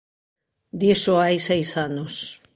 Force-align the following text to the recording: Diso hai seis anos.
Diso 0.79 1.13
hai 1.23 1.37
seis 1.49 1.69
anos. 1.87 2.13